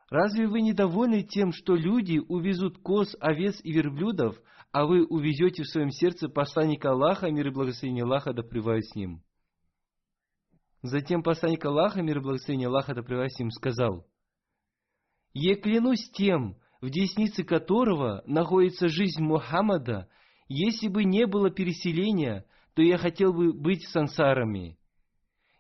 [0.10, 4.40] Разве вы недовольны тем, что люди увезут коз, овец и верблюдов,
[4.72, 9.22] а вы увезете в своем сердце посланника Аллаха, мир и благословение Аллаха, да с ним?
[10.82, 14.08] Затем посланник Аллаха, мир и благословение Аллаха, да с ним, сказал,
[15.34, 20.10] «Я клянусь тем, в деснице которого находится жизнь Мухаммада,
[20.48, 22.46] если бы не было переселения,
[22.78, 24.78] то я хотел бы быть с ансарами.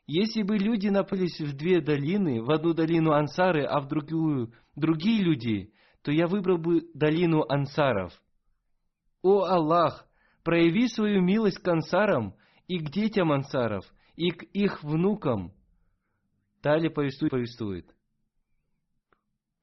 [0.06, 5.24] Если бы люди напались в две долины, в одну долину ансары, а в другую другие
[5.24, 8.14] люди, то я выбрал бы долину ансаров.
[9.24, 10.06] О Аллах,
[10.44, 12.36] прояви свою милость к ансарам
[12.68, 15.54] и к детям ансаров, и к их внукам.
[16.62, 17.96] Далее повествует, повествует.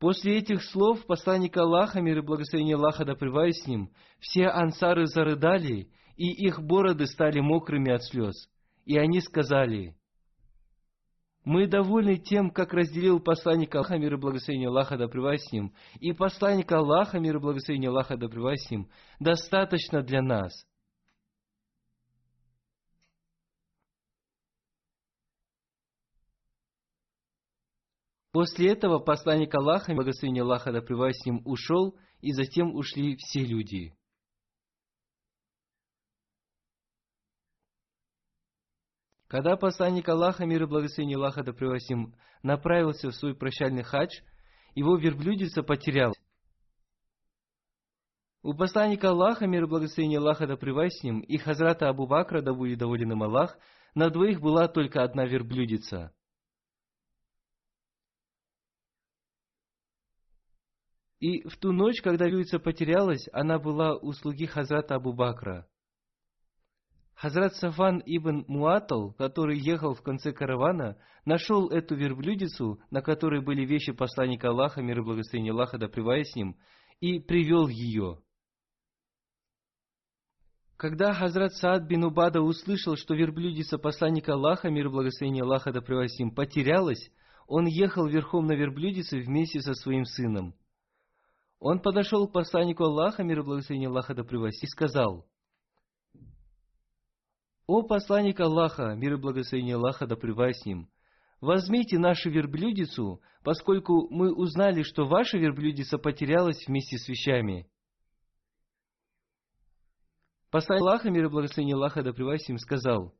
[0.00, 5.92] После этих слов посланник Аллаха, мир и благословение Аллаха да с ним, все ансары зарыдали,
[6.16, 8.48] и их бороды стали мокрыми от слез.
[8.84, 9.94] И они сказали,
[11.44, 16.12] мы довольны тем, как разделил посланник Аллаха, мир и благословение Аллаха да с ним, и
[16.12, 18.88] посланник Аллаха, мир и благословение Аллаха да с ним,
[19.20, 20.52] достаточно для нас.
[28.32, 33.94] После этого посланник Аллаха, благословение Аллаха да с ним, ушел, и затем ушли все люди.
[39.34, 42.14] Когда посланник Аллаха, мир и благословение Аллаха да превосим,
[42.44, 44.20] направился в свой прощальный хадж,
[44.76, 46.16] его верблюдица потерялась.
[48.44, 50.56] У посланника Аллаха, мир и благословение Аллаха да
[51.02, 53.58] ним, и Хазрата Абу Бакра, да будет доволен им Аллах,
[53.96, 56.14] на двоих была только одна верблюдица.
[61.18, 65.68] И в ту ночь, когда верблюдица потерялась, она была у слуги Хазрата Абу Бакра.
[67.24, 73.64] Хазрат Сафан ибн Муатал, который ехал в конце каравана, нашел эту верблюдицу, на которой были
[73.64, 76.58] вещи посланника Аллаха, мир и благословение Аллаха, да с ним,
[77.00, 78.18] и привел ее.
[80.76, 85.80] Когда Хазрат Саад бин Убада услышал, что верблюдица посланника Аллаха, мир и благословение Аллаха, да
[85.80, 87.10] с ним, потерялась,
[87.46, 90.54] он ехал верхом на верблюдице вместе со своим сыном.
[91.58, 95.26] Он подошел к посланнику Аллаха, мир и благословение Аллаха, да и сказал–
[97.66, 100.88] «О посланник Аллаха, мир и благословение Аллаха да с ним,
[101.40, 107.68] возьмите нашу верблюдицу, поскольку мы узнали, что ваша верблюдица потерялась вместе с вещами».
[110.50, 113.14] Посланник Аллаха, мир и благословение Аллаха да с ним, сказал,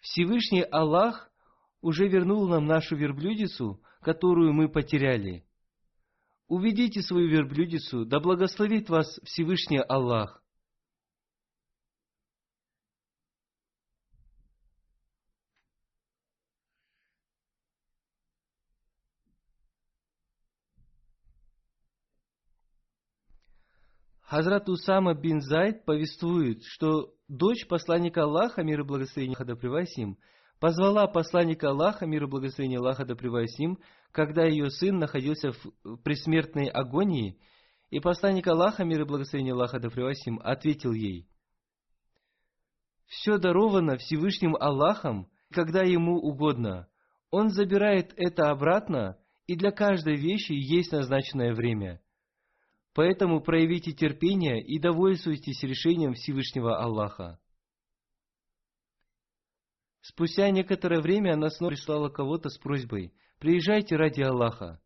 [0.00, 1.30] «Всевышний Аллах
[1.82, 5.44] уже вернул нам нашу верблюдицу, которую мы потеряли.
[6.48, 10.43] Уведите свою верблюдицу, да благословит вас Всевышний Аллах.
[24.34, 30.16] Хазрат Усама бин Зайд повествует, что дочь посланника Аллаха, мир и благословение Аллаха да
[30.58, 33.14] позвала посланника Аллаха, мир и благословение Аллаха да
[34.10, 37.38] когда ее сын находился в предсмертной агонии,
[37.90, 39.88] и посланник Аллаха, мир и благословение Аллаха да
[40.42, 41.28] ответил ей,
[43.06, 46.88] «Все даровано Всевышним Аллахом, когда ему угодно.
[47.30, 49.16] Он забирает это обратно,
[49.46, 52.00] и для каждой вещи есть назначенное время».
[52.94, 57.40] Поэтому проявите терпение и довольствуйтесь решением Всевышнего Аллаха.
[60.00, 64.80] Спустя некоторое время она снова прислала кого-то с просьбой «Приезжайте ради Аллаха».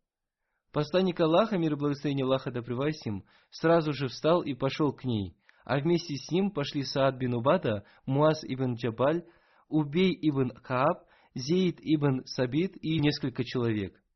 [0.71, 5.35] Посланник Аллаха, мир и благословение Аллаха да им, сразу же встал и пошел к ней,
[5.63, 9.23] а вместе с ним пошли Саад бин Убада, Муаз ибн Джабаль,
[9.67, 11.05] Убей ибн Кааб,
[11.35, 14.01] Зеид ибн Сабит и несколько человек–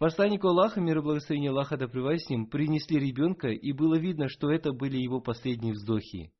[0.00, 4.50] Посланнику Аллаха, мир и благословение Аллаха да с ним, принесли ребенка, и было видно, что
[4.50, 6.32] это были его последние вздохи.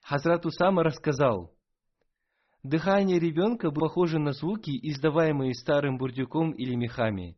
[0.00, 1.54] Хазрат Усама рассказал,
[2.62, 7.36] дыхание ребенка было похоже на звуки, издаваемые старым бурдюком или мехами.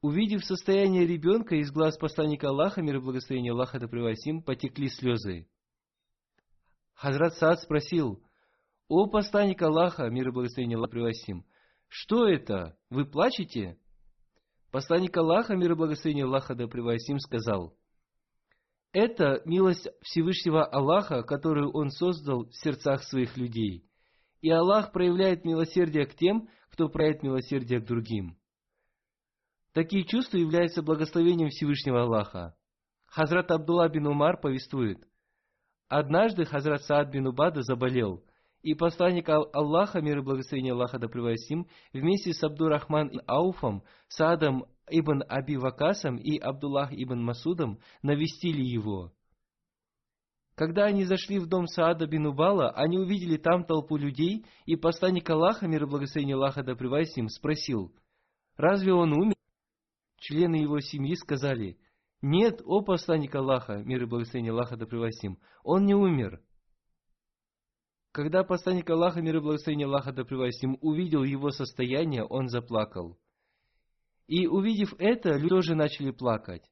[0.00, 5.46] Увидев состояние ребенка, из глаз посланника Аллаха, мир и благословение Аллаха да с потекли слезы.
[6.94, 8.20] Хазрат Саад спросил,
[8.88, 11.46] «О посланник Аллаха, мир и благословение Аллаха ним,
[11.94, 12.74] что это?
[12.88, 13.78] Вы плачете?
[14.70, 17.76] Посланник Аллаха, мир и благословение Аллаха да им сказал,
[18.92, 23.84] это милость Всевышнего Аллаха, которую Он создал в сердцах своих людей.
[24.40, 28.38] И Аллах проявляет милосердие к тем, кто проявляет милосердие к другим.
[29.74, 32.56] Такие чувства являются благословением Всевышнего Аллаха.
[33.04, 35.06] Хазрат Абдулла бин Умар повествует.
[35.88, 38.24] Однажды Хазрат Саад бин Убада заболел–
[38.62, 44.66] и посланник Аллаха, мир и благословение Аллаха да им, вместе с Абдурахман и Ауфом, Садом
[44.88, 49.12] ибн Аби Вакасом и Абдуллах ибн Масудом навестили его.
[50.54, 55.28] Когда они зашли в дом Саада бин Убала, они увидели там толпу людей, и посланник
[55.30, 57.92] Аллаха, мир и благословение Аллаха да им, спросил,
[58.56, 59.34] «Разве он умер?»
[60.18, 61.78] Члены его семьи сказали,
[62.20, 64.86] «Нет, о посланник Аллаха, мир и благословение Аллаха да
[65.22, 66.40] им, он не умер».
[68.12, 73.18] Когда посланник Аллаха, мир и благословение Аллаха да им, увидел его состояние, он заплакал.
[74.26, 76.62] И увидев это, люди тоже начали плакать.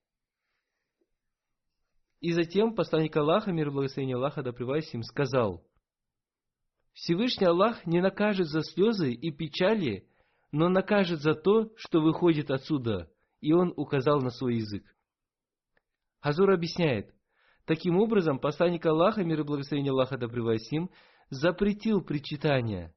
[2.21, 5.65] И затем посланник Аллаха, мир и благословение Аллаха да им, сказал,
[6.93, 10.07] Всевышний Аллах не накажет за слезы и печали,
[10.53, 13.11] но накажет за то, что выходит отсюда.
[13.41, 14.85] И он указал на свой язык.
[16.21, 17.15] Хазур объясняет,
[17.65, 20.91] таким образом посланник Аллаха, мир и благословение Аллаха да им,
[21.31, 22.93] запретил причитание.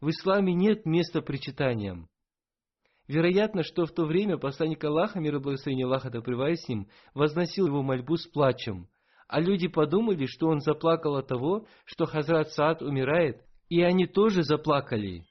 [0.00, 2.08] В исламе нет места причитаниям.
[3.08, 7.66] Вероятно, что в то время посланник Аллаха, мир и благословение Аллаха да с ним, возносил
[7.66, 8.88] его мольбу с плачем,
[9.26, 14.42] а люди подумали, что он заплакал от того, что Хазрат Саад умирает, и они тоже
[14.42, 15.24] заплакали.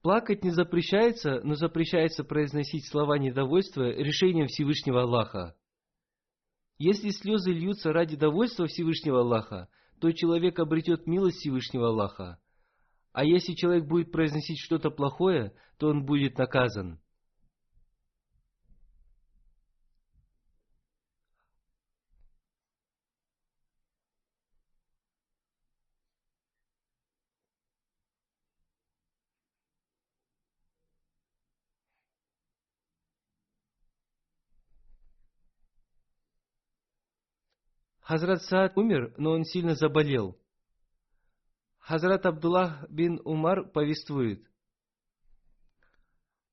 [0.00, 5.54] Плакать не запрещается, но запрещается произносить слова недовольства решением Всевышнего Аллаха.
[6.78, 9.68] Если слезы льются ради довольства Всевышнего Аллаха,
[10.00, 12.38] то человек обретет милость Всевышнего Аллаха.
[13.12, 17.00] А если человек будет произносить что-то плохое, то он будет наказан.
[38.08, 40.38] Хазрат Саад умер, но он сильно заболел.
[41.78, 44.42] Хазрат Абдуллах бин Умар повествует.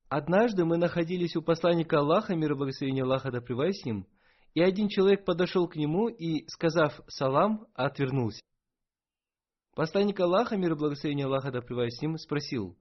[0.10, 4.06] Однажды мы находились у посланника Аллаха, мир и благословение Аллаха да с ним,
[4.54, 8.42] и один человек подошел к нему и, сказав салам, отвернулся.
[9.76, 12.78] Посланник Аллаха, мир и благословение Аллаха да с ним, спросил,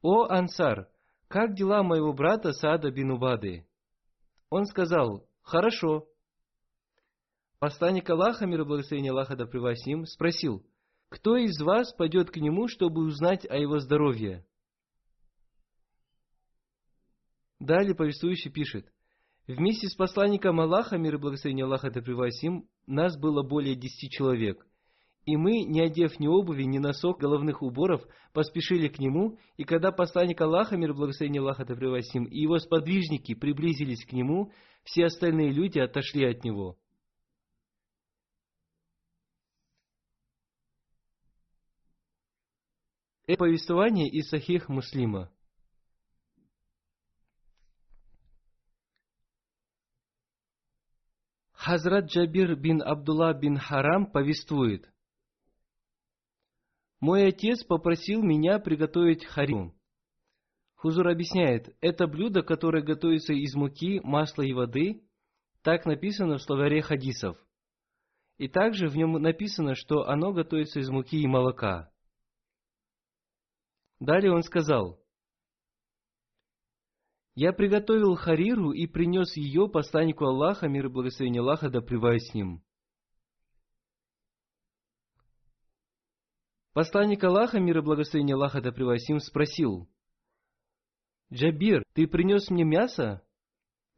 [0.00, 0.88] «О, Ансар,
[1.28, 3.64] как дела моего брата Саада бин Убады?»
[4.50, 6.11] Он сказал, «Хорошо».
[7.62, 10.66] Посланник Аллаха, мир и благословение Аллаха да с ним, спросил,
[11.08, 14.44] «Кто из вас пойдет к нему, чтобы узнать о его здоровье?»
[17.60, 18.92] Далее повествующий пишет,
[19.46, 24.66] Вместе с посланником Аллаха, мир и благословение Аллаха да им, нас было более десяти человек.
[25.24, 28.02] И мы, не одев ни обуви, ни носок, головных уборов,
[28.32, 32.58] поспешили к нему, и когда посланник Аллаха, мир и благословение Аллаха да им, и его
[32.58, 34.50] сподвижники приблизились к нему,
[34.82, 36.76] все остальные люди отошли от него.
[43.32, 45.32] Это повествование из Сахих Муслима.
[51.52, 54.92] Хазрат Джабир бин Абдулла бин Харам повествует.
[57.00, 59.72] Мой отец попросил меня приготовить харим.
[60.74, 65.08] Хузур объясняет, это блюдо, которое готовится из муки, масла и воды,
[65.62, 67.38] так написано в словаре хадисов.
[68.36, 71.91] И также в нем написано, что оно готовится из муки и молока.
[74.02, 75.00] Далее он сказал,
[77.36, 82.64] я приготовил Хариру и принес ее посланнику Аллаха, мир и благословение Аллаха, да с ним.
[86.72, 89.88] Посланник Аллаха, мир и благословение Аллаха, да с ним, спросил,
[91.32, 93.22] «Джабир, ты принес мне мясо?»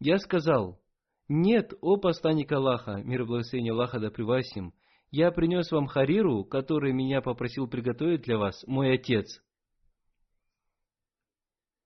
[0.00, 0.82] Я сказал,
[1.28, 4.74] «Нет, о посланник Аллаха, мир и благословение Аллаха, да с ним,
[5.10, 9.43] я принес вам Хариру, который меня попросил приготовить для вас мой отец».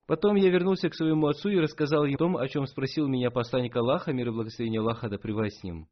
[0.09, 3.31] Потом я вернулся к своему отцу и рассказал ему о том, о чем спросил меня
[3.31, 5.87] посланник Аллаха, мир и благословение Аллаха, да с ним.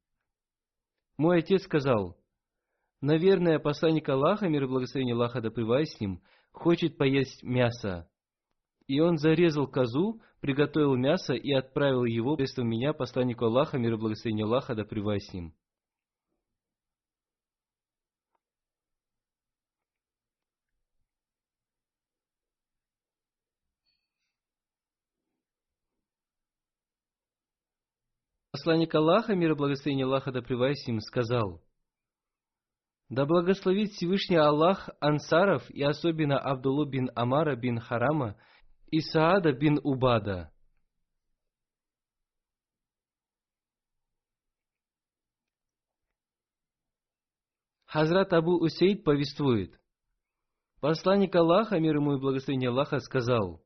[1.19, 2.17] Мой отец сказал,
[3.03, 8.09] наверное, посланник Аллаха, мир и благословение Аллаха, да с ним, хочет поесть мясо.
[8.87, 13.99] И он зарезал козу, приготовил мясо и отправил его вместо меня посланнику Аллаха, мир и
[13.99, 15.53] благословение Аллаха, да с ним.
[28.67, 31.63] Посланник Аллаха, мир и благословение Аллаха да им, сказал,
[33.09, 38.37] «Да благословит Всевышний Аллах ансаров и особенно Абдуллу бин Амара бин Харама
[38.91, 40.51] и Саада бин Убада».
[47.85, 49.79] Хазрат Абу Усейд повествует,
[50.81, 53.63] Посланник Аллаха, мир ему и благословение Аллаха, сказал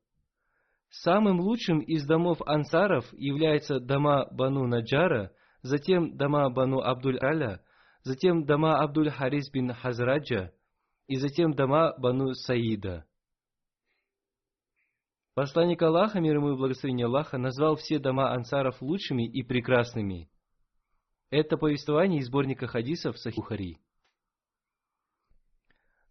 [0.91, 5.31] Самым лучшим из домов ансаров являются дома Бану Наджара,
[5.61, 7.61] затем дома Бану Абдуль-Аля,
[8.03, 10.51] затем дома Абдуль-Харис бин Хазраджа
[11.07, 13.05] и затем дома Бану Саида.
[15.33, 20.29] Посланник Аллаха, мир ему и благословение Аллаха, назвал все дома ансаров лучшими и прекрасными.
[21.29, 23.79] Это повествование из сборника хадисов Сахихари.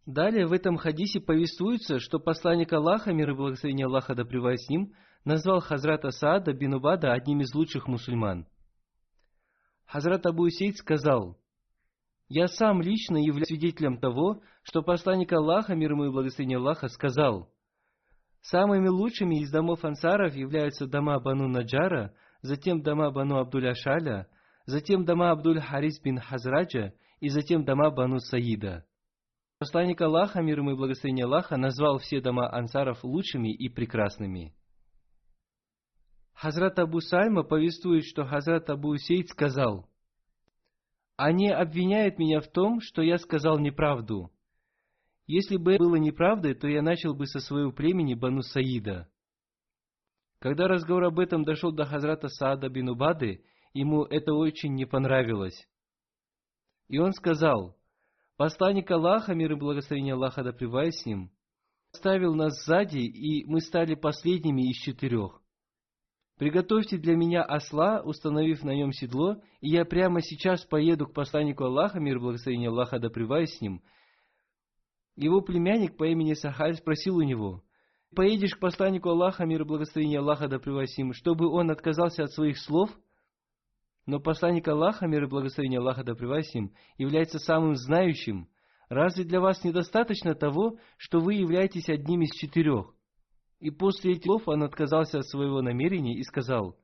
[0.07, 4.95] Далее в этом хадисе повествуется, что посланник Аллаха, мир и благословение Аллаха да с ним,
[5.25, 8.47] назвал Хазрата Саада бин Убада одним из лучших мусульман.
[9.87, 11.37] Хазрат Абу Усейд сказал,
[12.29, 17.51] «Я сам лично являюсь свидетелем того, что посланник Аллаха, мир ему и благословение Аллаха, сказал,
[18.43, 24.29] Самыми лучшими из домов ансаров являются дома Бану Наджара, затем дома Бану Абдуль Ашаля,
[24.65, 28.87] затем дома Абдуль Харис бин Хазраджа и затем дома Бану Саида.
[29.61, 34.55] Посланник Аллаха, мир ему и благословение Аллаха, назвал все дома ансаров лучшими и прекрасными.
[36.33, 39.87] Хазрат Абу Сальма повествует, что Хазрат Абу Усейд сказал,
[41.19, 44.33] «Они обвиняют меня в том, что я сказал неправду.
[45.27, 49.11] Если бы было неправдой, то я начал бы со своего племени Бану Саида».
[50.39, 53.45] Когда разговор об этом дошел до Хазрата Саада бин Убады,
[53.75, 55.69] ему это очень не понравилось.
[56.89, 57.77] И он сказал,
[58.41, 61.31] Посланник Аллаха, мир и благословение Аллаха да с ним,
[61.93, 65.43] оставил нас сзади, и мы стали последними из четырех.
[66.39, 71.65] Приготовьте для меня осла, установив на нем седло, и я прямо сейчас поеду к посланнику
[71.65, 73.83] Аллаха, мир и благословение Аллаха да с ним.
[75.17, 77.63] Его племянник по имени Сахаль спросил у него,
[78.17, 82.33] «Поедешь к посланнику Аллаха, мир и благословение Аллаха да с ним, чтобы он отказался от
[82.33, 82.89] своих слов?»
[84.07, 88.49] Но посланник Аллаха, мир и благословение Аллаха да с ним, является самым знающим.
[88.89, 92.93] Разве для вас недостаточно того, что вы являетесь одним из четырех?
[93.61, 96.77] И после этих слов он отказался от своего намерения и сказал,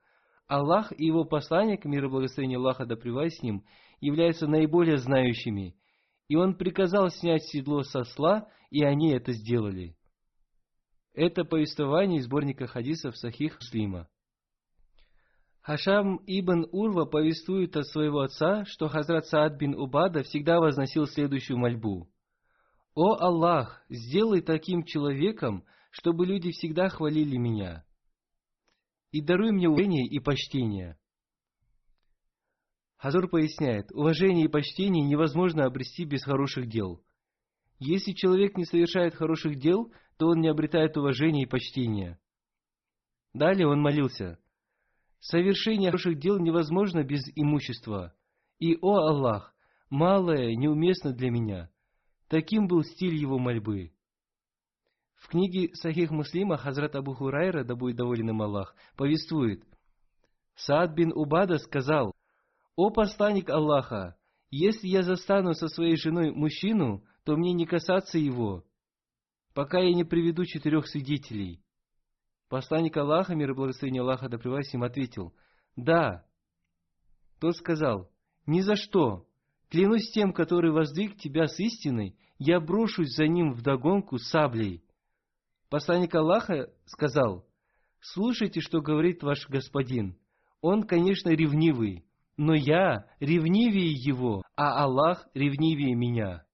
[0.46, 3.64] Аллах и его посланник, мир и благословение Аллаха да с ним,
[4.00, 5.74] являются наиболее знающими.
[6.28, 9.96] И он приказал снять седло со сла, и они это сделали.
[11.14, 14.08] Это повествование из сборника хадисов Сахих Муслима.
[15.66, 21.58] Хашам ибн Урва повествует от своего отца, что Хазрат Саад бин Убада всегда возносил следующую
[21.58, 22.08] мольбу.
[22.94, 27.84] «О Аллах, сделай таким человеком, чтобы люди всегда хвалили меня,
[29.10, 30.96] и даруй мне уважение и почтение».
[32.96, 37.02] Хазур поясняет, уважение и почтение невозможно обрести без хороших дел.
[37.80, 42.20] Если человек не совершает хороших дел, то он не обретает уважения и почтения.
[43.34, 44.38] Далее он молился–
[45.28, 48.14] Совершение хороших дел невозможно без имущества.
[48.60, 49.56] И, о Аллах,
[49.90, 51.68] малое неуместно для меня.
[52.28, 53.92] Таким был стиль его мольбы.
[55.16, 59.64] В книге Сахих Муслима Хазрат Абу Хурайра, да будет доволен им Аллах, повествует.
[60.54, 62.14] Саад бин Убада сказал,
[62.76, 64.16] «О посланник Аллаха,
[64.50, 68.64] если я застану со своей женой мужчину, то мне не касаться его,
[69.54, 71.65] пока я не приведу четырех свидетелей.
[72.48, 74.38] Посланник Аллаха, мир и благословение Аллаха да
[74.72, 75.34] им, ответил,
[75.74, 76.24] «Да».
[77.40, 78.10] Тот сказал,
[78.46, 79.26] «Ни за что.
[79.68, 84.84] Клянусь тем, который воздвиг тебя с истиной, я брошусь за ним вдогонку саблей».
[85.68, 87.44] Посланник Аллаха сказал,
[88.00, 90.16] «Слушайте, что говорит ваш господин.
[90.60, 96.45] Он, конечно, ревнивый, но я ревнивее его, а Аллах ревнивее меня»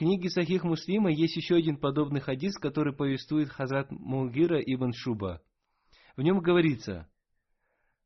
[0.00, 5.42] книге Сахих Муслима есть еще один подобный хадис, который повествует Хазрат Мугира ибн Шуба.
[6.16, 7.06] В нем говорится,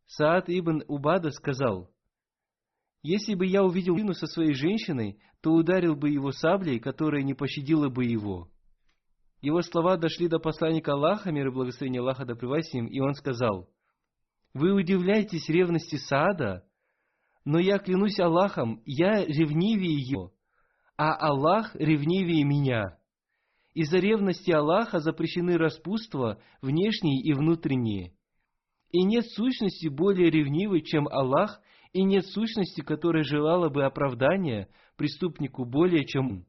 [0.07, 1.89] Саад ибн Убада сказал,
[3.05, 7.35] «Если бы я увидел мужчину со своей женщиной, то ударил бы его саблей, которая не
[7.35, 8.51] пощадила бы его».
[9.41, 12.35] Его слова дошли до посланника Аллаха, мир и благословение Аллаха да
[12.73, 13.71] им, и он сказал,
[14.53, 16.67] «Вы удивляетесь ревности Саада,
[17.45, 20.34] но я клянусь Аллахом, я ревнивее его,
[20.97, 22.99] а Аллах ревнивее меня.
[23.75, 28.13] Из-за ревности Аллаха запрещены распутства, внешние и внутренние.
[28.93, 31.61] И нет сущности более ревнивой, чем Аллах,
[31.93, 36.47] и нет сущности, которая желала бы оправдания преступнику более, чем он.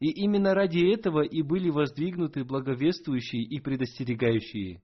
[0.00, 4.82] И именно ради этого и были воздвигнуты благовествующие и предостерегающие.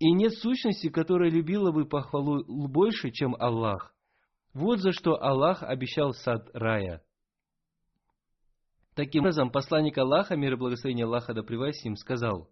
[0.00, 3.94] И нет сущности, которая любила бы похвалу больше, чем Аллах.
[4.52, 7.04] Вот за что Аллах обещал сад рая–
[9.00, 11.42] Таким образом, посланник Аллаха, мир и благословение Аллаха да
[11.86, 12.50] им, сказал,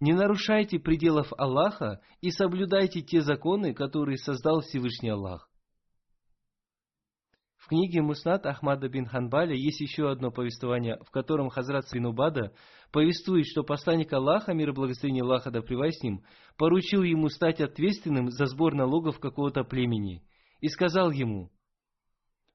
[0.00, 5.48] «Не нарушайте пределов Аллаха и соблюдайте те законы, которые создал Всевышний Аллах».
[7.56, 12.52] В книге Муснат Ахмада бин Ханбаля есть еще одно повествование, в котором Хазрат бин
[12.90, 15.60] повествует, что посланник Аллаха, мир и благословение Аллаха да
[15.92, 16.24] с ним,
[16.58, 20.24] поручил ему стать ответственным за сбор налогов какого-то племени,
[20.58, 21.52] и сказал ему–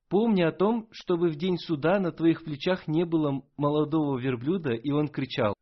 [0.10, 4.90] Помни о том, чтобы в день суда на твоих плечах не было молодого верблюда, и
[4.90, 5.54] он кричал.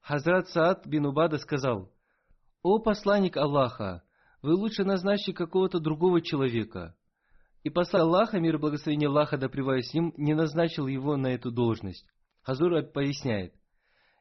[0.00, 1.92] Хазрат Саад бин Убада сказал,
[2.62, 4.04] «О посланник Аллаха,
[4.40, 6.96] вы лучше назначьте какого-то другого человека».
[7.64, 11.50] И посланник Аллаха, мир и благословение Аллаха да с ним, не назначил его на эту
[11.50, 12.06] должность.
[12.42, 13.54] Хазур поясняет,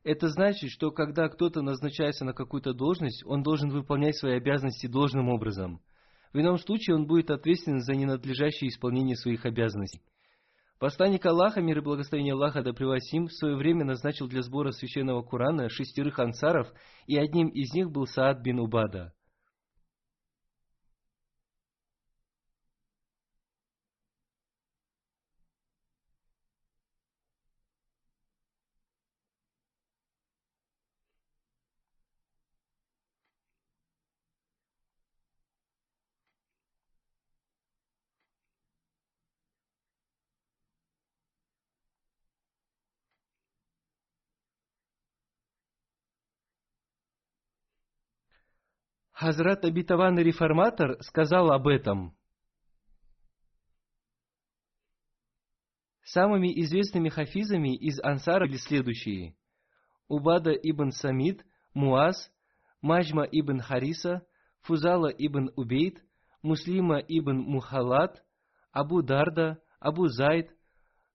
[0.07, 5.27] это значит, что когда кто-то назначается на какую-то должность, он должен выполнять свои обязанности должным
[5.27, 5.81] образом.
[6.31, 10.01] В ином случае он будет ответственен за ненадлежащее исполнение своих обязанностей.
[10.79, 15.23] Посланник Аллаха, мир и благословение Аллаха да им, в свое время назначил для сбора священного
[15.23, 16.71] Корана шестерых ансаров,
[17.05, 19.13] и одним из них был Саад бин Убада.
[49.19, 52.15] Хазрат обетованный реформатор сказал об этом.
[56.03, 59.35] Самыми известными хафизами из Ансара были следующие.
[60.07, 61.43] Убада ибн Самид,
[61.73, 62.31] Муаз,
[62.83, 64.23] Маджма ибн Хариса,
[64.61, 65.97] Фузала ибн Убейд,
[66.43, 68.23] Муслима ибн Мухалат,
[68.71, 70.51] Абу Дарда, Абу Зайд,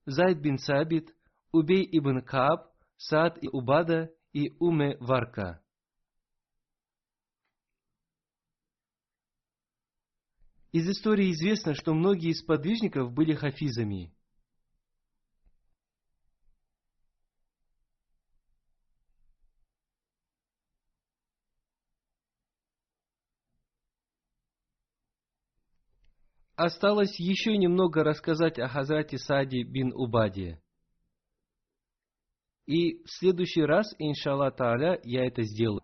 [0.05, 1.15] Зайд бин Сабит,
[1.53, 5.62] Убей ибн Кааб, Саад и Убада и Уме Варка.
[10.73, 14.11] Из истории известно, что многие из подвижников были хафизами.
[26.55, 30.59] Осталось еще немного рассказать о Хазрате Сади бин Убаде.
[32.65, 35.83] И в следующий раз, иншаллах та'аля, я это сделаю.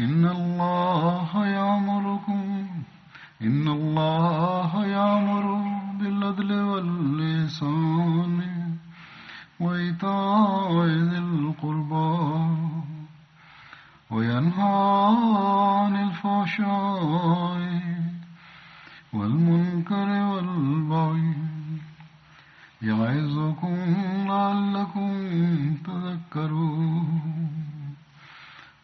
[0.00, 2.66] إن الله يأمركم
[3.42, 5.44] إن الله يأمر
[5.98, 8.38] بالعدل واللسان
[9.60, 12.18] وإيتاء ذي القربى
[14.10, 15.16] وينهى
[15.82, 17.58] عن الفحشاء
[19.12, 21.34] والمنكر والبغي
[22.82, 23.76] يعظكم
[24.28, 25.10] لعلكم
[25.86, 27.57] تذكرون.